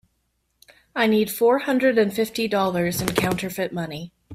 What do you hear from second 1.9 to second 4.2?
and fifty dollars in counterfeit money.